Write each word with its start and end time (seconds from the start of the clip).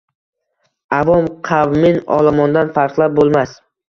Аvom 0.99 1.27
qavmin 1.49 1.99
olomondan 2.15 2.73
farqlab 2.79 3.15
boʼlmas 3.21 3.53